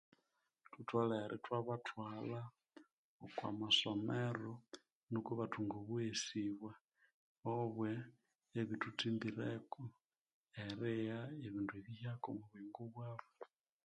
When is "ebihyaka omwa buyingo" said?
11.79-12.83